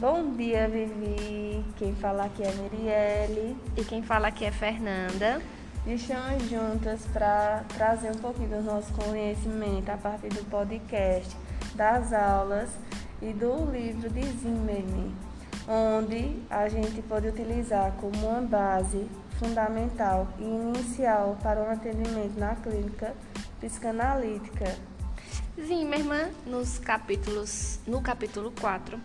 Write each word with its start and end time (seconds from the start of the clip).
Bom 0.00 0.30
dia, 0.34 0.66
Vivi. 0.66 1.62
Quem 1.76 1.94
fala 1.94 2.24
aqui 2.24 2.42
é 2.42 2.50
Mirielle. 2.54 3.54
E 3.76 3.84
quem 3.84 4.02
fala 4.02 4.28
aqui 4.28 4.46
é 4.46 4.50
Fernanda. 4.50 5.42
Estamos 5.86 6.48
juntas 6.48 7.02
para 7.12 7.64
trazer 7.76 8.10
um 8.10 8.18
pouquinho 8.18 8.48
do 8.48 8.62
nosso 8.62 8.90
conhecimento 8.94 9.90
a 9.90 9.98
partir 9.98 10.30
do 10.30 10.42
podcast, 10.48 11.36
das 11.74 12.14
aulas 12.14 12.70
e 13.20 13.30
do 13.34 13.70
livro 13.70 14.08
de 14.08 14.22
Zimmermann, 14.22 15.14
onde 15.68 16.34
a 16.48 16.66
gente 16.66 17.02
pode 17.02 17.28
utilizar 17.28 17.92
como 18.00 18.26
uma 18.26 18.40
base 18.40 19.06
fundamental 19.38 20.26
e 20.38 20.44
inicial 20.44 21.36
para 21.42 21.60
o 21.60 21.70
atendimento 21.70 22.40
na 22.40 22.56
clínica 22.56 23.14
psicanalítica. 23.60 24.78
Zimmermann, 25.60 26.30
nos 26.46 26.78
capítulos, 26.78 27.80
no 27.86 28.00
capítulo 28.00 28.50
4, 28.58 28.98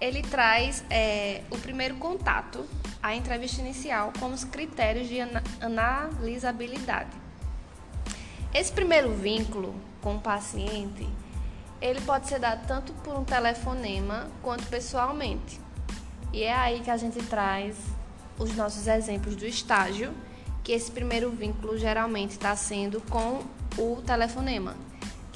ele 0.00 0.22
traz 0.22 0.84
é, 0.90 1.42
o 1.50 1.58
primeiro 1.58 1.96
contato, 1.96 2.66
a 3.02 3.14
entrevista 3.14 3.60
inicial, 3.60 4.12
como 4.18 4.34
os 4.34 4.44
critérios 4.44 5.08
de 5.08 5.18
analisabilidade. 5.60 7.10
Esse 8.52 8.72
primeiro 8.72 9.12
vínculo 9.14 9.74
com 10.00 10.16
o 10.16 10.20
paciente, 10.20 11.08
ele 11.80 12.00
pode 12.02 12.28
ser 12.28 12.38
dado 12.38 12.66
tanto 12.66 12.92
por 12.94 13.16
um 13.16 13.24
telefonema 13.24 14.28
quanto 14.42 14.64
pessoalmente. 14.66 15.60
E 16.32 16.42
é 16.42 16.52
aí 16.52 16.80
que 16.80 16.90
a 16.90 16.96
gente 16.96 17.18
traz 17.24 17.76
os 18.38 18.54
nossos 18.54 18.86
exemplos 18.86 19.36
do 19.36 19.46
estágio, 19.46 20.12
que 20.62 20.72
esse 20.72 20.90
primeiro 20.90 21.30
vínculo 21.30 21.78
geralmente 21.78 22.32
está 22.32 22.54
sendo 22.56 23.00
com 23.02 23.42
o 23.78 24.02
telefonema 24.02 24.76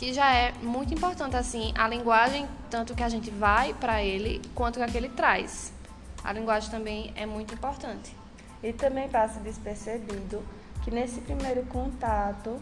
que 0.00 0.14
já 0.14 0.32
é 0.32 0.52
muito 0.62 0.94
importante 0.94 1.36
assim 1.36 1.74
a 1.76 1.86
linguagem 1.86 2.48
tanto 2.70 2.94
que 2.94 3.02
a 3.02 3.08
gente 3.10 3.30
vai 3.30 3.74
para 3.74 4.02
ele 4.02 4.40
quanto 4.54 4.80
que 4.86 4.96
ele 4.96 5.10
traz. 5.10 5.74
A 6.24 6.32
linguagem 6.32 6.70
também 6.70 7.12
é 7.14 7.26
muito 7.26 7.52
importante. 7.52 8.16
E 8.62 8.72
também 8.72 9.10
passa 9.10 9.40
despercebido 9.40 10.42
que 10.82 10.90
nesse 10.90 11.20
primeiro 11.20 11.66
contato 11.66 12.58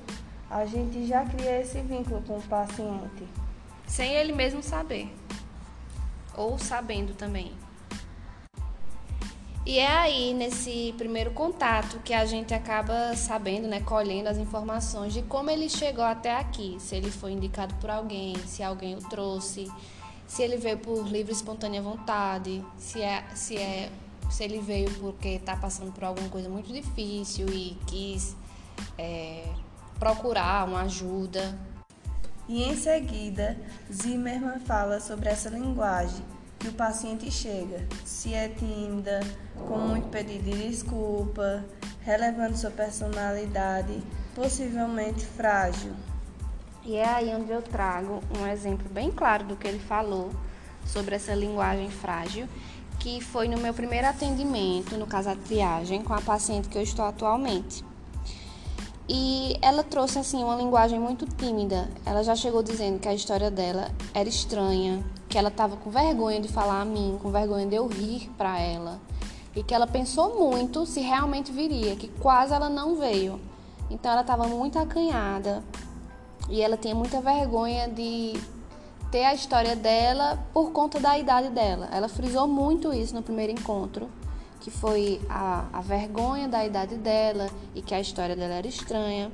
a 0.50 0.66
gente 0.66 1.06
já 1.06 1.24
cria 1.24 1.60
esse 1.60 1.80
vínculo 1.80 2.20
com 2.22 2.38
o 2.38 2.42
paciente, 2.42 3.24
sem 3.86 4.14
ele 4.16 4.32
mesmo 4.32 4.60
saber 4.60 5.08
ou 6.36 6.58
sabendo 6.58 7.14
também. 7.14 7.52
E 9.68 9.78
é 9.78 9.86
aí, 9.86 10.32
nesse 10.32 10.94
primeiro 10.96 11.30
contato, 11.32 11.98
que 11.98 12.14
a 12.14 12.24
gente 12.24 12.54
acaba 12.54 13.14
sabendo, 13.14 13.68
né, 13.68 13.82
colhendo 13.82 14.26
as 14.30 14.38
informações 14.38 15.12
de 15.12 15.20
como 15.20 15.50
ele 15.50 15.68
chegou 15.68 16.04
até 16.04 16.34
aqui. 16.34 16.78
Se 16.80 16.96
ele 16.96 17.10
foi 17.10 17.32
indicado 17.32 17.74
por 17.74 17.90
alguém, 17.90 18.34
se 18.46 18.62
alguém 18.62 18.94
o 18.94 19.08
trouxe, 19.10 19.70
se 20.26 20.42
ele 20.42 20.56
veio 20.56 20.78
por 20.78 21.06
livre 21.06 21.32
e 21.32 21.36
espontânea 21.36 21.82
vontade, 21.82 22.64
se, 22.78 23.02
é, 23.02 23.22
se, 23.34 23.58
é, 23.58 23.90
se 24.30 24.42
ele 24.42 24.58
veio 24.58 24.90
porque 25.00 25.28
está 25.28 25.54
passando 25.54 25.92
por 25.92 26.02
alguma 26.02 26.30
coisa 26.30 26.48
muito 26.48 26.72
difícil 26.72 27.46
e 27.50 27.76
quis 27.86 28.34
é, 28.96 29.44
procurar 29.98 30.66
uma 30.66 30.84
ajuda. 30.84 31.58
E 32.48 32.64
em 32.64 32.74
seguida, 32.74 33.54
Zimmermann 33.92 34.60
fala 34.60 34.98
sobre 34.98 35.28
essa 35.28 35.50
linguagem 35.50 36.24
que 36.58 36.68
o 36.68 36.72
paciente 36.72 37.30
chega, 37.30 37.86
se 38.04 38.34
é 38.34 38.48
tímida, 38.48 39.20
com 39.66 39.78
muito 39.78 40.08
pedido 40.08 40.50
de 40.50 40.68
desculpa, 40.68 41.64
relevando 42.00 42.56
sua 42.56 42.70
personalidade, 42.70 44.02
possivelmente 44.34 45.24
frágil. 45.24 45.92
E 46.84 46.96
é 46.96 47.06
aí 47.06 47.34
onde 47.34 47.50
eu 47.50 47.62
trago 47.62 48.22
um 48.38 48.46
exemplo 48.46 48.88
bem 48.88 49.10
claro 49.10 49.44
do 49.44 49.56
que 49.56 49.68
ele 49.68 49.78
falou 49.78 50.30
sobre 50.86 51.14
essa 51.14 51.34
linguagem 51.34 51.90
frágil, 51.90 52.48
que 52.98 53.20
foi 53.20 53.46
no 53.46 53.58
meu 53.58 53.72
primeiro 53.72 54.06
atendimento, 54.06 54.96
no 54.96 55.06
caso 55.06 55.28
a 55.28 55.36
triagem, 55.36 56.02
com 56.02 56.14
a 56.14 56.20
paciente 56.20 56.68
que 56.68 56.78
eu 56.78 56.82
estou 56.82 57.04
atualmente. 57.04 57.84
E 59.08 59.56
ela 59.62 59.82
trouxe 59.82 60.18
assim 60.18 60.42
uma 60.42 60.56
linguagem 60.56 60.98
muito 60.98 61.24
tímida. 61.24 61.88
Ela 62.04 62.22
já 62.22 62.34
chegou 62.34 62.62
dizendo 62.62 62.98
que 62.98 63.08
a 63.08 63.14
história 63.14 63.50
dela 63.50 63.90
era 64.12 64.28
estranha, 64.28 65.02
que 65.28 65.36
ela 65.36 65.48
estava 65.48 65.76
com 65.76 65.90
vergonha 65.90 66.40
de 66.40 66.48
falar 66.48 66.80
a 66.80 66.84
mim, 66.84 67.18
com 67.22 67.30
vergonha 67.30 67.66
de 67.66 67.74
eu 67.74 67.86
rir 67.86 68.30
para 68.38 68.58
ela, 68.58 69.00
e 69.54 69.62
que 69.62 69.74
ela 69.74 69.86
pensou 69.86 70.38
muito 70.38 70.86
se 70.86 71.00
realmente 71.00 71.52
viria, 71.52 71.96
que 71.96 72.08
quase 72.08 72.54
ela 72.54 72.68
não 72.68 72.96
veio. 72.96 73.40
Então 73.90 74.10
ela 74.10 74.22
estava 74.22 74.46
muito 74.46 74.78
acanhada 74.78 75.62
e 76.48 76.60
ela 76.62 76.76
tinha 76.76 76.94
muita 76.94 77.20
vergonha 77.20 77.88
de 77.88 78.34
ter 79.10 79.24
a 79.24 79.34
história 79.34 79.74
dela 79.74 80.38
por 80.52 80.72
conta 80.72 81.00
da 81.00 81.18
idade 81.18 81.48
dela. 81.50 81.88
Ela 81.92 82.08
frisou 82.08 82.46
muito 82.46 82.92
isso 82.92 83.14
no 83.14 83.22
primeiro 83.22 83.52
encontro 83.52 84.08
que 84.60 84.70
foi 84.70 85.20
a, 85.28 85.66
a 85.72 85.80
vergonha 85.80 86.48
da 86.48 86.64
idade 86.64 86.96
dela 86.96 87.48
e 87.74 87.80
que 87.80 87.94
a 87.94 88.00
história 88.00 88.36
dela 88.36 88.54
era 88.54 88.66
estranha. 88.66 89.30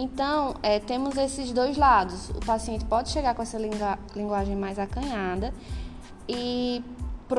Então, 0.00 0.54
é, 0.62 0.78
temos 0.78 1.14
esses 1.18 1.52
dois 1.52 1.76
lados. 1.76 2.30
O 2.30 2.40
paciente 2.40 2.86
pode 2.86 3.10
chegar 3.10 3.34
com 3.34 3.42
essa 3.42 3.58
linguagem 4.16 4.56
mais 4.56 4.78
acanhada 4.78 5.52
e 6.26 6.82
por, 7.28 7.38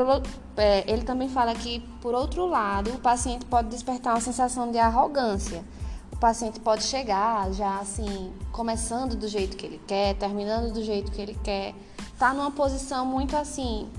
é, 0.55 0.83
ele 0.85 1.01
também 1.01 1.27
fala 1.27 1.55
que, 1.55 1.79
por 1.99 2.13
outro 2.13 2.45
lado, 2.45 2.91
o 2.91 2.99
paciente 2.99 3.45
pode 3.45 3.69
despertar 3.69 4.13
uma 4.13 4.21
sensação 4.21 4.69
de 4.69 4.77
arrogância. 4.77 5.65
O 6.13 6.17
paciente 6.17 6.59
pode 6.59 6.83
chegar 6.83 7.51
já 7.51 7.79
assim, 7.79 8.31
começando 8.51 9.15
do 9.15 9.27
jeito 9.27 9.57
que 9.57 9.65
ele 9.65 9.81
quer, 9.87 10.13
terminando 10.13 10.71
do 10.71 10.83
jeito 10.83 11.11
que 11.11 11.19
ele 11.19 11.35
quer, 11.43 11.73
tá 12.19 12.31
numa 12.31 12.51
posição 12.51 13.07
muito 13.07 13.35
assim, 13.35 13.89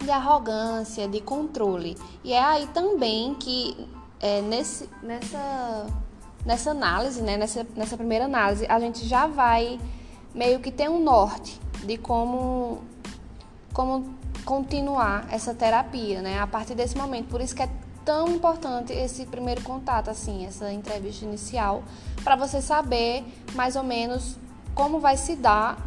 de 0.00 0.10
arrogância, 0.10 1.06
de 1.06 1.20
controle. 1.20 1.96
E 2.24 2.32
é 2.32 2.42
aí 2.42 2.66
também 2.74 3.32
que 3.36 3.88
é, 4.18 4.42
nesse, 4.42 4.90
nessa, 5.04 5.86
nessa 6.44 6.70
análise, 6.70 7.22
né, 7.22 7.36
nessa, 7.36 7.66
nessa 7.76 7.96
primeira 7.96 8.24
análise, 8.24 8.66
a 8.68 8.78
gente 8.80 9.06
já 9.06 9.26
vai 9.26 9.78
meio 10.34 10.60
que 10.60 10.70
ter 10.70 10.88
um 10.88 11.02
norte 11.02 11.60
de 11.84 11.96
como, 11.96 12.82
como 13.72 14.14
continuar 14.44 15.26
essa 15.30 15.54
terapia, 15.54 16.20
né? 16.22 16.40
A 16.40 16.46
partir 16.46 16.74
desse 16.74 16.96
momento. 16.96 17.28
Por 17.28 17.40
isso 17.40 17.54
que 17.54 17.62
é 17.62 17.68
tão 18.04 18.28
importante 18.28 18.92
esse 18.92 19.26
primeiro 19.26 19.62
contato, 19.62 20.08
assim, 20.10 20.44
essa 20.46 20.72
entrevista 20.72 21.24
inicial, 21.24 21.82
para 22.24 22.34
você 22.34 22.60
saber 22.60 23.24
mais 23.54 23.76
ou 23.76 23.82
menos 23.82 24.36
como 24.74 24.98
vai 24.98 25.16
se 25.16 25.36
dar 25.36 25.78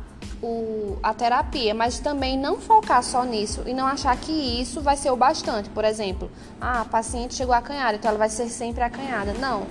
o, 0.41 0.97
a 1.03 1.13
terapia, 1.13 1.73
mas 1.73 1.99
também 1.99 2.37
não 2.37 2.59
focar 2.59 3.03
só 3.03 3.23
nisso 3.23 3.63
e 3.65 3.73
não 3.73 3.85
achar 3.85 4.15
que 4.17 4.31
isso 4.31 4.81
vai 4.81 4.95
ser 4.95 5.11
o 5.11 5.15
bastante. 5.15 5.69
Por 5.69 5.83
exemplo, 5.83 6.29
ah, 6.59 6.81
a 6.81 6.85
paciente 6.85 7.35
chegou 7.35 7.53
acanhada, 7.53 7.97
então 7.97 8.09
ela 8.09 8.17
vai 8.17 8.29
ser 8.29 8.47
sempre 8.49 8.83
acanhada. 8.83 9.33
Não. 9.33 9.65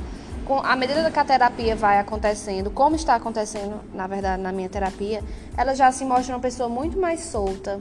À 0.63 0.77
medida 0.77 1.11
que 1.11 1.19
a 1.19 1.25
terapia 1.25 1.75
vai 1.75 1.99
acontecendo, 1.99 2.71
como 2.71 2.95
está 2.97 3.15
acontecendo, 3.15 3.81
na 3.95 4.07
verdade, 4.07 4.43
na 4.43 4.53
minha 4.53 4.69
terapia, 4.69 5.23
ela 5.57 5.75
já 5.75 5.91
se 5.91 6.05
mostra 6.05 6.35
uma 6.35 6.41
pessoa 6.41 6.69
muito 6.69 6.99
mais 6.99 7.21
solta, 7.21 7.81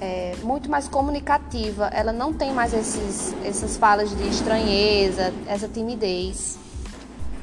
é, 0.00 0.34
muito 0.42 0.70
mais 0.70 0.88
comunicativa. 0.88 1.88
Ela 1.88 2.10
não 2.10 2.32
tem 2.32 2.54
mais 2.54 2.72
esses, 2.72 3.34
essas 3.44 3.76
falas 3.76 4.16
de 4.16 4.26
estranheza, 4.28 5.32
essa 5.46 5.68
timidez. 5.68 6.58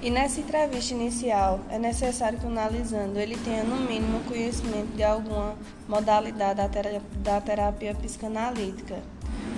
E 0.02 0.10
nessa 0.10 0.40
entrevista 0.40 0.94
inicial, 0.94 1.60
é 1.70 1.78
necessário 1.78 2.40
que 2.40 2.46
o 2.46 2.50
analisando 2.50 3.20
ele 3.20 3.38
tenha 3.38 3.64
no 3.64 3.78
mínimo 3.78 4.22
conhecimento 4.22 4.96
de 4.96 5.04
alguma 5.04 5.56
modalidade 5.88 6.62
da 7.24 7.42
terapia 7.42 7.94
psicanalítica, 7.94 8.96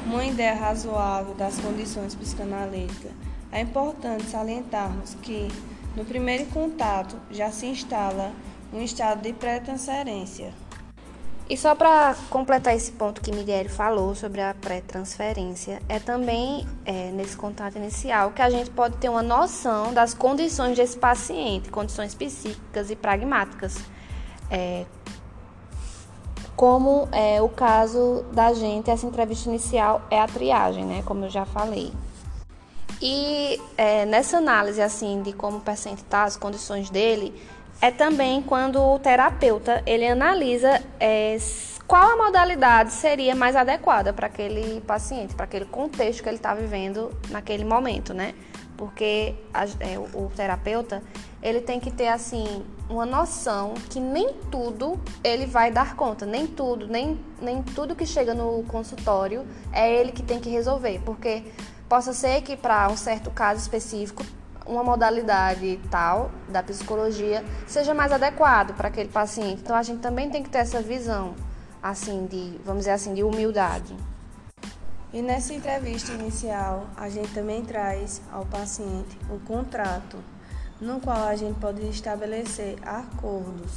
uma 0.05 0.25
ideia 0.25 0.55
razoável 0.55 1.33
das 1.35 1.57
condições 1.59 2.15
psicanalíticas. 2.15 3.28
É 3.51 3.61
importante 3.61 4.25
salientarmos 4.25 5.15
que, 5.15 5.47
no 5.95 6.05
primeiro 6.05 6.45
contato, 6.47 7.15
já 7.31 7.51
se 7.51 7.65
instala 7.65 8.31
um 8.71 8.81
estado 8.81 9.21
de 9.21 9.33
pré-transferência. 9.33 10.53
E 11.49 11.57
só 11.57 11.73
para 11.73 12.15
completar 12.29 12.75
esse 12.75 12.91
ponto 12.91 13.21
que 13.21 13.31
Miguel 13.31 13.67
falou 13.69 14.13
sobre 14.13 14.39
a 14.39 14.53
pré-transferência, 14.53 15.81
é 15.89 15.97
também 15.97 16.67
é, 16.85 17.09
nesse 17.09 17.35
contato 17.35 17.75
inicial 17.75 18.29
que 18.29 18.41
a 18.43 18.51
gente 18.51 18.69
pode 18.69 18.97
ter 18.97 19.09
uma 19.09 19.23
noção 19.23 19.91
das 19.91 20.13
condições 20.13 20.77
desse 20.77 20.95
paciente, 20.95 21.71
condições 21.71 22.13
psíquicas 22.13 22.91
e 22.91 22.95
pragmáticas, 22.95 23.79
é, 24.51 24.85
como 26.55 27.09
é 27.11 27.41
o 27.41 27.49
caso 27.49 28.23
da 28.31 28.53
gente, 28.53 28.91
essa 28.91 29.07
entrevista 29.07 29.49
inicial 29.49 30.03
é 30.11 30.21
a 30.21 30.27
triagem, 30.27 30.85
né, 30.85 31.01
como 31.03 31.25
eu 31.25 31.29
já 31.31 31.45
falei. 31.45 31.91
E 33.01 33.61
é, 33.77 34.05
nessa 34.05 34.37
análise 34.37 34.81
assim 34.81 35.21
de 35.21 35.31
como 35.33 35.57
o 35.57 35.61
paciente 35.61 35.99
está, 35.99 36.23
as 36.23 36.35
condições 36.35 36.89
dele, 36.89 37.33
é 37.81 37.91
também 37.91 38.41
quando 38.41 38.81
o 38.81 38.99
terapeuta 38.99 39.81
ele 39.85 40.05
analisa 40.05 40.83
é, 40.99 41.37
qual 41.87 42.11
a 42.11 42.15
modalidade 42.15 42.91
seria 42.91 43.33
mais 43.33 43.55
adequada 43.55 44.13
para 44.13 44.27
aquele 44.27 44.81
paciente, 44.81 45.33
para 45.33 45.45
aquele 45.45 45.65
contexto 45.65 46.21
que 46.21 46.29
ele 46.29 46.35
está 46.35 46.53
vivendo 46.53 47.11
naquele 47.29 47.63
momento, 47.63 48.13
né? 48.13 48.35
Porque 48.77 49.33
a, 49.53 49.63
é, 49.65 49.97
o, 49.97 50.29
terapeuta 50.35 51.01
ele 51.41 51.61
tem 51.61 51.79
que 51.79 51.89
ter 51.89 52.09
assim 52.09 52.63
uma 52.89 53.05
noção 53.05 53.73
que 53.89 53.99
nem 53.99 54.33
tudo 54.51 54.99
ele 55.23 55.45
vai 55.45 55.71
dar 55.71 55.95
conta, 55.95 56.25
nem 56.25 56.45
tudo, 56.45 56.87
nem, 56.87 57.19
nem 57.41 57.63
tudo 57.63 57.95
que 57.95 58.05
chega 58.05 58.33
no 58.33 58.63
consultório 58.67 59.45
é 59.71 59.91
ele 59.91 60.11
que 60.11 60.21
tem 60.21 60.39
que 60.39 60.49
resolver, 60.49 61.01
porque 61.03 61.43
possa 61.89 62.13
ser 62.13 62.41
que 62.43 62.55
para 62.55 62.87
um 62.87 62.95
certo 62.95 63.31
caso 63.31 63.59
específico 63.59 64.23
uma 64.65 64.83
modalidade 64.83 65.79
tal 65.89 66.29
da 66.47 66.61
psicologia 66.61 67.43
seja 67.65 67.91
mais 67.91 68.11
adequado 68.11 68.75
para 68.75 68.87
aquele 68.89 69.09
paciente. 69.09 69.61
Então 69.63 69.75
a 69.75 69.81
gente 69.81 69.99
também 69.99 70.29
tem 70.29 70.43
que 70.43 70.49
ter 70.49 70.59
essa 70.59 70.79
visão 70.79 71.33
assim 71.81 72.27
de, 72.27 72.59
vamos 72.63 72.81
dizer 72.81 72.91
assim, 72.91 73.15
de 73.15 73.23
humildade. 73.23 73.95
E 75.11 75.23
nessa 75.23 75.55
entrevista 75.55 76.11
inicial, 76.11 76.85
a 76.95 77.09
gente 77.09 77.33
também 77.33 77.65
traz 77.65 78.21
ao 78.31 78.45
paciente 78.45 79.17
o 79.27 79.39
contrato 79.39 80.17
no 80.79 80.99
qual 80.99 81.27
a 81.27 81.35
gente 81.35 81.59
pode 81.59 81.81
estabelecer 81.89 82.77
acordos. 82.85 83.73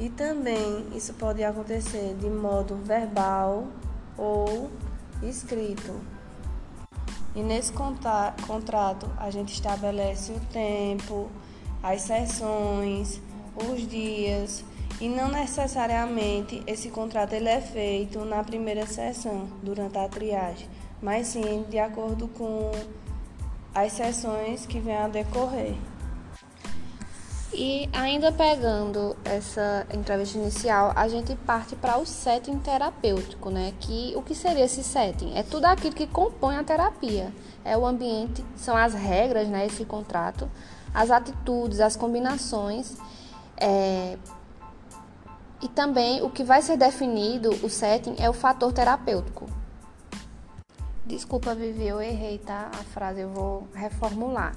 E 0.00 0.08
também 0.10 0.86
isso 0.94 1.14
pode 1.14 1.44
acontecer 1.44 2.16
de 2.18 2.28
modo 2.28 2.74
verbal 2.76 3.68
ou 4.16 4.68
escrito. 5.22 6.17
E 7.38 7.40
nesse 7.40 7.72
contrato 7.72 9.08
a 9.16 9.30
gente 9.30 9.54
estabelece 9.54 10.32
o 10.32 10.40
tempo, 10.52 11.30
as 11.80 12.02
sessões, 12.02 13.20
os 13.54 13.86
dias 13.86 14.64
e 15.00 15.08
não 15.08 15.28
necessariamente 15.28 16.60
esse 16.66 16.90
contrato 16.90 17.34
ele 17.34 17.48
é 17.48 17.60
feito 17.60 18.24
na 18.24 18.42
primeira 18.42 18.84
sessão, 18.88 19.46
durante 19.62 19.96
a 19.96 20.08
triagem, 20.08 20.68
mas 21.00 21.28
sim 21.28 21.64
de 21.70 21.78
acordo 21.78 22.26
com 22.26 22.72
as 23.72 23.92
sessões 23.92 24.66
que 24.66 24.80
vêm 24.80 24.96
a 24.96 25.06
decorrer. 25.06 25.76
E 27.52 27.88
ainda 27.94 28.30
pegando 28.30 29.16
essa 29.24 29.86
entrevista 29.92 30.36
inicial, 30.36 30.92
a 30.94 31.08
gente 31.08 31.34
parte 31.34 31.74
para 31.74 31.98
o 31.98 32.04
setting 32.04 32.58
terapêutico, 32.58 33.48
né? 33.48 33.72
Que 33.80 34.12
o 34.14 34.22
que 34.22 34.34
seria 34.34 34.64
esse 34.64 34.84
setting? 34.84 35.34
É 35.34 35.42
tudo 35.42 35.64
aquilo 35.64 35.94
que 35.94 36.06
compõe 36.06 36.56
a 36.56 36.64
terapia. 36.64 37.32
É 37.64 37.76
o 37.76 37.86
ambiente, 37.86 38.44
são 38.54 38.76
as 38.76 38.92
regras, 38.92 39.48
né? 39.48 39.66
Esse 39.66 39.84
contrato, 39.84 40.48
as 40.92 41.10
atitudes, 41.10 41.80
as 41.80 41.96
combinações. 41.96 42.96
É... 43.56 44.18
E 45.62 45.68
também 45.68 46.22
o 46.22 46.30
que 46.30 46.44
vai 46.44 46.60
ser 46.60 46.76
definido, 46.76 47.50
o 47.64 47.70
setting, 47.70 48.14
é 48.18 48.28
o 48.28 48.34
fator 48.34 48.72
terapêutico. 48.72 49.46
Desculpa, 51.06 51.54
Vivi, 51.54 51.88
eu 51.88 52.00
errei, 52.02 52.36
tá? 52.38 52.70
A 52.78 52.84
frase 52.84 53.22
eu 53.22 53.30
vou 53.30 53.66
reformular. 53.72 54.54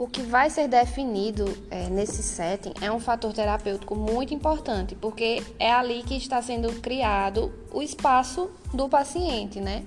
O 0.00 0.08
que 0.08 0.22
vai 0.22 0.48
ser 0.48 0.66
definido 0.66 1.44
é, 1.70 1.90
nesse 1.90 2.22
setting 2.22 2.72
é 2.80 2.90
um 2.90 2.98
fator 2.98 3.34
terapêutico 3.34 3.94
muito 3.94 4.32
importante, 4.32 4.94
porque 4.94 5.44
é 5.58 5.70
ali 5.70 6.02
que 6.02 6.16
está 6.16 6.40
sendo 6.40 6.72
criado 6.80 7.52
o 7.70 7.82
espaço 7.82 8.50
do 8.72 8.88
paciente, 8.88 9.60
né? 9.60 9.84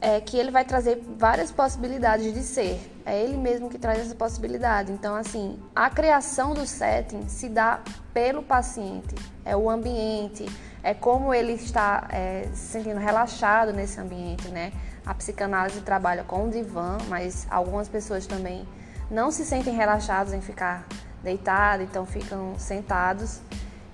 É, 0.00 0.18
que 0.18 0.38
ele 0.38 0.50
vai 0.50 0.64
trazer 0.64 0.98
várias 1.18 1.52
possibilidades 1.52 2.32
de 2.32 2.42
ser. 2.42 2.80
É 3.04 3.22
ele 3.22 3.36
mesmo 3.36 3.68
que 3.68 3.78
traz 3.78 3.98
essa 3.98 4.14
possibilidade. 4.14 4.90
Então, 4.90 5.14
assim, 5.14 5.58
a 5.76 5.90
criação 5.90 6.54
do 6.54 6.66
setting 6.66 7.28
se 7.28 7.50
dá 7.50 7.82
pelo 8.14 8.42
paciente. 8.42 9.14
É 9.44 9.54
o 9.54 9.68
ambiente, 9.68 10.46
é 10.82 10.94
como 10.94 11.34
ele 11.34 11.52
está 11.52 12.08
é, 12.10 12.48
se 12.54 12.72
sentindo 12.72 12.98
relaxado 12.98 13.74
nesse 13.74 14.00
ambiente, 14.00 14.48
né? 14.48 14.72
A 15.04 15.12
psicanálise 15.12 15.82
trabalha 15.82 16.24
com 16.24 16.46
o 16.46 16.50
divã, 16.50 16.96
mas 17.10 17.46
algumas 17.50 17.90
pessoas 17.90 18.26
também 18.26 18.66
não 19.10 19.30
se 19.30 19.44
sentem 19.44 19.74
relaxados 19.74 20.32
em 20.32 20.40
ficar 20.40 20.86
deitados, 21.22 21.86
então 21.86 22.04
ficam 22.04 22.54
sentados. 22.58 23.40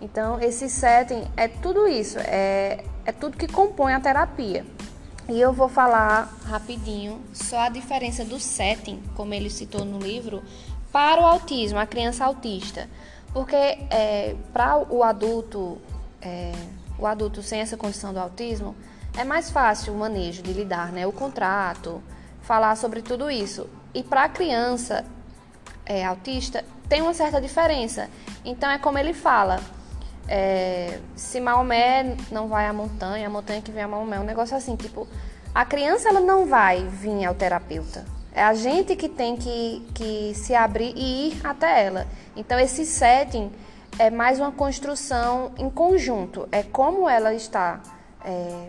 Então, 0.01 0.41
esse 0.41 0.69
setting 0.69 1.31
é 1.37 1.47
tudo 1.47 1.87
isso, 1.87 2.19
é, 2.19 2.85
é 3.05 3.13
tudo 3.13 3.37
que 3.37 3.47
compõe 3.47 3.93
a 3.93 4.01
terapia. 4.01 4.65
E 5.29 5.41
eu 5.41 5.53
vou 5.53 5.69
falar 5.69 6.35
rapidinho 6.47 7.21
só 7.33 7.61
a 7.61 7.69
diferença 7.69 8.25
do 8.25 8.41
setting, 8.41 9.01
como 9.15 9.33
ele 9.33 9.49
citou 9.51 9.85
no 9.85 9.99
livro, 9.99 10.43
para 10.91 11.21
o 11.21 11.27
autismo, 11.27 11.79
a 11.79 11.87
criança 11.87 12.25
autista. 12.25 12.89
Porque 13.33 13.55
é, 13.55 14.35
para 14.53 14.79
o 14.79 15.05
adulto, 15.05 15.79
é, 16.21 16.53
o 16.99 17.07
adulto 17.07 17.43
sem 17.43 17.61
essa 17.61 17.77
condição 17.77 18.13
do 18.13 18.19
autismo, 18.19 18.75
é 19.17 19.23
mais 19.23 19.51
fácil 19.51 19.93
o 19.93 19.99
manejo 19.99 20.43
de 20.43 20.53
lidar, 20.53 20.91
né? 20.93 21.07
O 21.07 21.13
contrato, 21.13 22.03
falar 22.43 22.77
sobre 22.77 23.03
tudo 23.03 23.31
isso. 23.31 23.69
E 23.95 24.03
para 24.03 24.25
a 24.25 24.29
criança 24.29 25.05
é, 25.85 26.05
autista, 26.05 26.65
tem 26.89 27.03
uma 27.03 27.15
certa 27.15 27.41
diferença. 27.41 28.09
Então, 28.45 28.71
é 28.71 28.79
como 28.79 28.99
ele 28.99 29.13
fala: 29.13 29.61
é, 30.29 31.01
se 31.17 31.41
Maomé 31.41 32.17
não 32.31 32.49
vai 32.49 32.67
à 32.67 32.73
montanha, 32.73 33.27
a 33.27 33.31
montanha 33.31 33.61
que 33.61 33.73
vem 33.73 33.83
a 33.83 33.89
Maomé. 33.89 34.21
Um 34.21 34.25
negócio 34.25 34.57
assim, 34.57 34.77
tipo, 34.77 35.09
a 35.55 35.65
criança 35.65 36.09
ela 36.09 36.21
não 36.21 36.47
vai 36.47 36.87
vir 36.87 37.25
ao 37.25 37.35
terapeuta. 37.35 38.05
É 38.33 38.45
a 38.45 38.55
gente 38.55 38.95
que 38.95 39.09
tem 39.09 39.37
que, 39.37 39.85
que 39.93 40.33
se 40.35 40.55
abrir 40.55 40.95
e 40.97 41.29
ir 41.29 41.41
até 41.43 41.85
ela. 41.85 42.07
Então, 42.37 42.59
esse 42.61 42.87
setting 42.87 43.51
é 43.99 44.09
mais 44.09 44.39
uma 44.39 44.53
construção 44.53 45.51
em 45.59 45.69
conjunto. 45.69 46.49
É 46.53 46.63
como 46.63 47.09
ela 47.09 47.35
está. 47.35 47.81
É, 48.25 48.69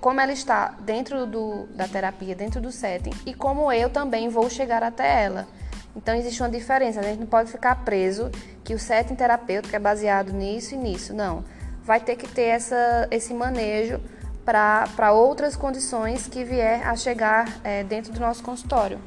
como 0.00 0.20
ela 0.20 0.32
está 0.32 0.74
dentro 0.80 1.26
do, 1.26 1.66
da 1.66 1.86
terapia, 1.86 2.34
dentro 2.34 2.60
do 2.60 2.72
setting, 2.72 3.12
e 3.24 3.34
como 3.34 3.70
eu 3.72 3.90
também 3.90 4.28
vou 4.28 4.48
chegar 4.48 4.82
até 4.82 5.24
ela. 5.24 5.46
Então 5.94 6.14
existe 6.14 6.42
uma 6.42 6.50
diferença, 6.50 7.00
a 7.00 7.02
gente 7.02 7.20
não 7.20 7.26
pode 7.26 7.50
ficar 7.50 7.84
preso 7.84 8.30
que 8.62 8.74
o 8.74 8.78
setting 8.78 9.14
terapêutico 9.14 9.74
é 9.74 9.78
baseado 9.78 10.32
nisso 10.32 10.74
e 10.74 10.76
nisso, 10.76 11.14
não. 11.14 11.44
Vai 11.82 12.00
ter 12.00 12.16
que 12.16 12.28
ter 12.28 12.42
essa, 12.42 13.08
esse 13.10 13.32
manejo 13.32 14.00
para 14.44 15.12
outras 15.12 15.56
condições 15.56 16.28
que 16.28 16.44
vier 16.44 16.86
a 16.86 16.94
chegar 16.94 17.60
é, 17.64 17.82
dentro 17.82 18.12
do 18.12 18.20
nosso 18.20 18.42
consultório. 18.42 19.00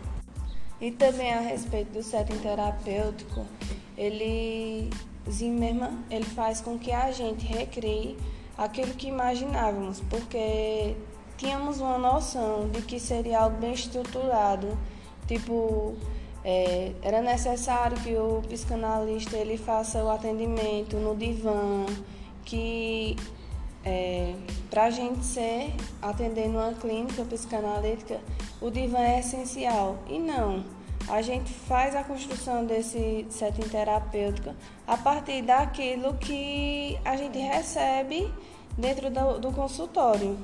E 0.81 0.91
também 0.91 1.33
a 1.33 1.41
respeito 1.41 1.91
do 1.91 2.01
setting 2.01 2.37
terapêutico, 2.39 3.45
ele 3.97 4.89
Zimmermann, 5.29 6.03
ele 6.09 6.25
faz 6.25 6.61
com 6.61 6.79
que 6.79 6.91
a 6.91 7.11
gente 7.11 7.45
recrie 7.45 8.17
aquilo 8.59 8.93
que 8.93 9.07
imaginávamos, 9.07 10.01
porque 10.09 10.95
tínhamos 11.37 11.79
uma 11.79 11.97
noção 11.97 12.67
de 12.69 12.81
que 12.81 12.99
seria 12.99 13.39
algo 13.39 13.57
bem 13.57 13.71
estruturado, 13.71 14.77
tipo 15.25 15.95
é, 16.43 16.91
era 17.01 17.21
necessário 17.21 17.97
que 18.01 18.13
o 18.15 18.41
psicanalista 18.49 19.37
ele 19.37 19.57
faça 19.57 20.03
o 20.03 20.09
atendimento 20.09 20.97
no 20.97 21.15
divã, 21.15 21.85
que 22.43 23.15
é, 23.85 24.35
para 24.69 24.85
a 24.85 24.89
gente 24.89 25.25
ser 25.25 25.73
atendendo 26.01 26.57
uma 26.57 26.73
clínica 26.73 27.23
psicanalítica, 27.23 28.19
o 28.59 28.69
divã 28.69 28.99
é 28.99 29.19
essencial. 29.19 29.99
E 30.07 30.19
não, 30.19 30.65
a 31.09 31.21
gente 31.23 31.51
faz 31.51 31.95
a 31.95 32.03
construção 32.03 32.65
desse 32.65 33.25
setting 33.29 33.67
terapêutico 33.67 34.53
a 34.85 34.95
partir 34.95 35.41
daquilo 35.41 36.13
que 36.15 36.99
a 37.03 37.15
gente 37.17 37.39
recebe 37.39 38.31
dentro 38.77 39.09
do, 39.09 39.39
do 39.39 39.51
consultório. 39.51 40.37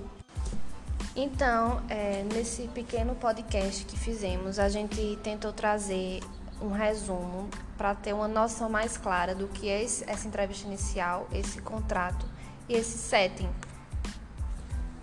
Então, 1.16 1.82
é, 1.88 2.24
nesse 2.34 2.64
pequeno 2.70 3.16
podcast 3.16 3.86
que 3.86 3.98
fizemos, 3.98 4.60
a 4.60 4.68
gente 4.68 5.18
tentou 5.24 5.54
trazer 5.54 6.20
um 6.62 6.72
resumo 6.72 7.48
para 7.78 7.94
ter 7.94 8.14
uma 8.14 8.28
noção 8.28 8.70
mais 8.70 8.98
clara 8.98 9.36
do 9.36 9.48
que 9.48 9.70
é 9.70 9.84
esse, 9.84 10.04
essa 10.10 10.28
entrevista 10.28 10.68
inicial, 10.68 11.28
esse 11.32 11.62
contrato 11.62 12.26
e 12.68 12.74
esse 12.74 12.98
setting. 12.98 13.50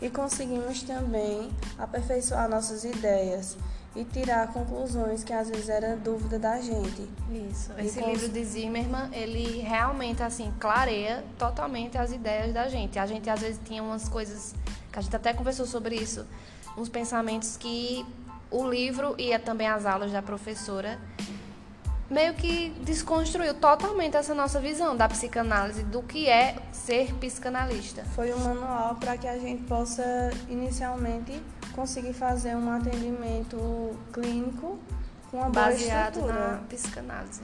E 0.02 0.10
conseguimos 0.10 0.82
também 0.82 1.50
aperfeiçoar 1.78 2.48
nossas 2.48 2.84
ideias 2.84 3.56
e 3.94 4.04
tirar 4.04 4.48
conclusões 4.52 5.22
que 5.22 5.32
às 5.32 5.50
vezes 5.50 5.68
era 5.68 5.96
dúvida 5.96 6.38
da 6.38 6.60
gente. 6.60 7.08
Isso. 7.50 7.70
Esse 7.78 8.00
cons... 8.00 8.12
livro 8.12 8.28
de 8.28 8.44
Zimmerman, 8.44 9.10
ele 9.12 9.60
realmente 9.60 10.22
assim 10.22 10.52
clareia 10.58 11.24
totalmente 11.38 11.98
as 11.98 12.12
ideias 12.12 12.52
da 12.54 12.68
gente. 12.68 12.98
A 12.98 13.06
gente 13.06 13.28
às 13.28 13.40
vezes 13.40 13.60
tinha 13.64 13.82
umas 13.82 14.08
coisas 14.08 14.54
que 14.90 14.98
a 14.98 15.02
gente 15.02 15.14
até 15.14 15.32
conversou 15.32 15.66
sobre 15.66 15.96
isso, 15.96 16.26
uns 16.76 16.88
pensamentos 16.88 17.56
que 17.56 18.04
o 18.50 18.68
livro 18.68 19.14
e 19.18 19.38
também 19.38 19.66
as 19.66 19.86
aulas 19.86 20.12
da 20.12 20.20
professora 20.20 20.98
meio 22.12 22.34
que 22.34 22.68
desconstruiu 22.82 23.54
totalmente 23.54 24.18
essa 24.18 24.34
nossa 24.34 24.60
visão 24.60 24.94
da 24.94 25.08
psicanálise, 25.08 25.82
do 25.82 26.02
que 26.02 26.28
é 26.28 26.56
ser 26.70 27.14
psicanalista. 27.14 28.04
Foi 28.14 28.32
um 28.34 28.38
manual 28.38 28.96
para 28.96 29.16
que 29.16 29.26
a 29.26 29.38
gente 29.38 29.62
possa 29.62 30.30
inicialmente 30.46 31.42
conseguir 31.72 32.12
fazer 32.12 32.54
um 32.56 32.70
atendimento 32.70 33.96
clínico 34.12 34.78
com 35.30 35.38
uma 35.38 35.50
baseado 35.50 36.20
boa 36.20 36.32
na 36.32 36.58
psicanálise. 36.68 37.42